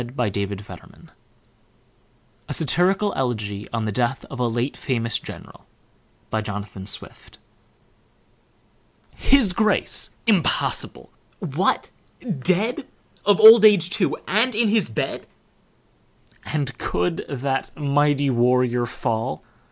Jonathan 0.01 0.63
Swift 0.63 1.11
< 1.69 2.49
A 2.49 2.53
Satirical 2.55 3.13
Elegy 3.15 3.69
On 3.71 3.85
the 3.85 3.91
Death 3.91 4.25
of 4.31 4.39
a 4.39 4.47
Late 4.47 4.75
FAMOUS 4.75 5.19
GENERAL 5.19 5.67
HIS 9.13 9.53
Grace! 9.53 10.09
impossible! 10.25 11.11
what 11.37 11.91
dead! 12.39 12.87
Of 13.27 13.39
old 13.39 13.63
age, 13.63 13.91
too, 13.91 14.17
and 14.27 14.55
in 14.55 14.69
his 14.69 14.89
bed! 14.89 15.27
And 16.45 16.75
could 16.79 17.23
that 17.29 17.69
Mighty 17.77 18.31
Warrior 18.31 18.87
fall? 18.87 19.43